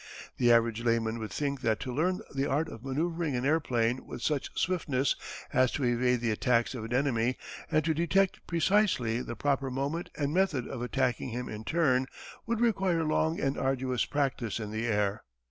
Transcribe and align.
The 0.37 0.51
average 0.51 0.81
layman 0.83 1.19
would 1.19 1.29
think 1.29 1.61
that 1.61 1.79
to 1.81 1.93
learn 1.93 2.21
the 2.33 2.47
art 2.47 2.67
of 2.69 2.83
manoeuvring 2.83 3.35
an 3.35 3.45
airplane 3.45 4.03
with 4.03 4.23
such 4.23 4.49
swiftness 4.59 5.15
as 5.53 5.71
to 5.73 5.83
evade 5.83 6.21
the 6.21 6.31
attacks 6.31 6.73
of 6.73 6.83
an 6.83 6.91
enemy, 6.91 7.37
and 7.69 7.85
to 7.85 7.93
detect 7.93 8.39
precisely 8.47 9.21
the 9.21 9.35
proper 9.35 9.69
moment 9.69 10.09
and 10.17 10.33
method 10.33 10.67
of 10.67 10.81
attacking 10.81 11.29
him 11.29 11.47
in 11.47 11.63
turn, 11.65 12.07
would 12.47 12.61
require 12.61 13.03
long 13.03 13.39
and 13.39 13.59
arduous 13.59 14.05
practice 14.05 14.59
in 14.59 14.71
the 14.71 14.87
air. 14.87 15.23